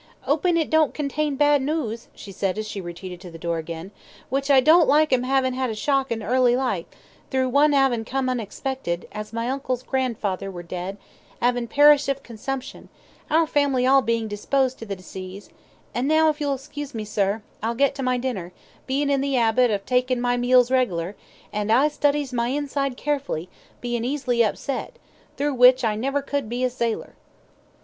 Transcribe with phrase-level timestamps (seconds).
[0.25, 3.91] "'Opin' it don't contain bad noose," she said as she retreated to the door again,
[4.29, 6.87] "which I don't like 'em 'avin' had a shock in early life
[7.29, 10.97] thro' one 'avin' come unexpected, as my uncle's grandfather were dead,
[11.39, 12.89] 'avin' perished of consumption,
[13.29, 15.51] our family all being disposed to the disease
[15.93, 18.53] and now, if you'll excuse me, sir, I'll get to my dinner,
[18.87, 21.13] bein' in the 'abit of takin' my meals reg'lar,
[21.53, 23.49] and I studies my inside carefully,
[23.81, 24.97] bein' easily upset,
[25.37, 27.13] thro' which I never could be a sailor."